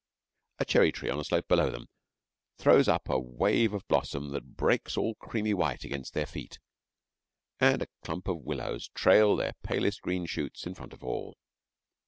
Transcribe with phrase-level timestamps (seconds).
[0.57, 1.87] A cherry tree on a slope below them
[2.57, 6.57] throws up a wave of blossom that breaks all creamy white against their feet,
[7.59, 11.37] and a clump of willows trail their palest green shoots in front of all.